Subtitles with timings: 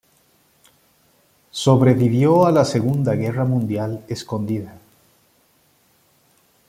[1.51, 4.79] Sobrevivió a la Segunda Guerra Mundial escondida.